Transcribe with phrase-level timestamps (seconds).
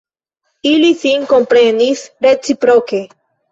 [0.69, 3.07] Ili sin komprenis reciproke.